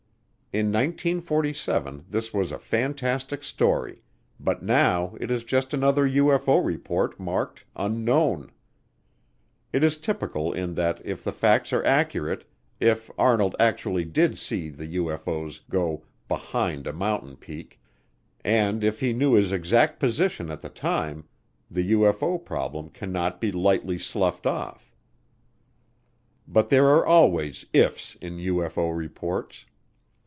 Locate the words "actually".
13.61-14.03